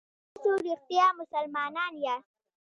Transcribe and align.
که 0.03 0.07
تاسو 0.35 0.51
رښتیا 0.67 1.05
مسلمانان 1.19 1.93
یاست. 2.03 2.31